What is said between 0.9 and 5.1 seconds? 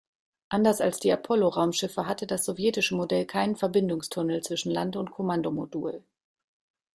die Apollo-Raumschiffe hatte das sowjetische Modell keinen Verbindungstunnel zwischen Lande-